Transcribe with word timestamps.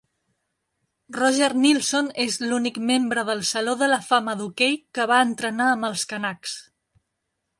Roger 1.17 1.49
Neilson 1.65 2.07
és 2.23 2.37
l'únic 2.45 2.79
membre 2.91 3.25
del 3.29 3.45
Saló 3.51 3.75
de 3.83 3.91
la 3.93 4.01
Fama 4.07 4.35
d'Hoquei 4.39 4.75
que 4.99 5.05
va 5.13 5.21
entrenar 5.29 5.71
amb 5.75 5.89
els 5.91 6.09
Canucks. 6.15 6.57